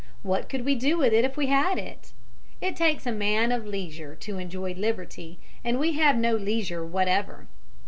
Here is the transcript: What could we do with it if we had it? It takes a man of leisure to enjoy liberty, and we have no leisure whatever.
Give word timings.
What 0.23 0.49
could 0.49 0.65
we 0.65 0.73
do 0.73 0.97
with 0.97 1.13
it 1.13 1.23
if 1.25 1.37
we 1.37 1.45
had 1.45 1.77
it? 1.77 2.11
It 2.59 2.75
takes 2.75 3.05
a 3.05 3.11
man 3.11 3.51
of 3.51 3.67
leisure 3.67 4.15
to 4.15 4.39
enjoy 4.39 4.73
liberty, 4.73 5.37
and 5.63 5.77
we 5.77 5.93
have 5.93 6.17
no 6.17 6.35
leisure 6.35 6.83
whatever. 6.83 7.45